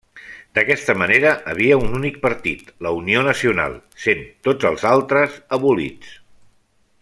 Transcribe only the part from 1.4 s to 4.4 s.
havia un únic partit, la Unió Nacional, sent